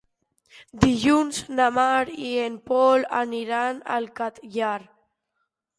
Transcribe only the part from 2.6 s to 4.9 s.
Pol aniran al Catllar.